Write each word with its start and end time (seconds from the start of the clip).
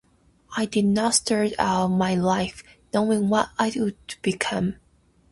I 0.57 0.65
did 0.65 0.85
not 0.85 1.13
start 1.13 1.53
out 1.59 1.89
my 1.89 2.15
life 2.15 2.63
knowing 2.91 3.29
what 3.29 3.51
I 3.59 3.71
would 3.75 3.97
become. 4.23 4.77